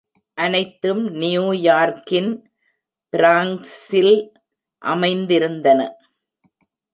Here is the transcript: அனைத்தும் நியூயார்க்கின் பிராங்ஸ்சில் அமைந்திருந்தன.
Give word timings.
அனைத்தும் 0.37 1.03
நியூயார்க்கின் 1.15 2.31
பிராங்ஸ்சில் 3.13 4.15
அமைந்திருந்தன. 4.81 5.79